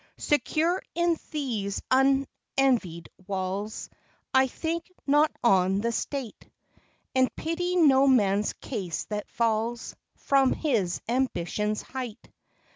GOD'S 0.17 0.23
SUNBEAM. 0.29 0.39
20 0.45 0.45
7 0.45 0.45
Secure 0.45 0.83
in 0.95 1.17
these 1.29 1.81
unenvied 1.91 3.09
walls, 3.27 3.87
I 4.33 4.47
think 4.47 4.91
not 5.05 5.31
on 5.43 5.81
the 5.81 5.91
state, 5.91 6.49
And 7.13 7.35
pity 7.35 7.75
no 7.75 8.07
man's 8.07 8.53
case 8.53 9.03
that 9.11 9.29
falls, 9.29 9.95
From 10.17 10.53
his 10.53 11.01
ambition's 11.07 11.83
height. 11.83 12.31